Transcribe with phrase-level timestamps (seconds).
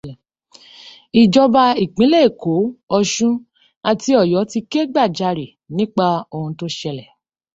[1.21, 2.53] Ìjọba ìpínlẹ̀ Èkó,
[2.97, 3.33] Ọ̀ṣun,
[3.89, 7.09] àti Ọ̀yọ́ ti ké gbàjarè nípa oun tó ṣẹlẹ̀.